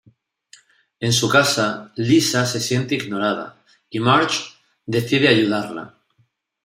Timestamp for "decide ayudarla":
4.83-5.95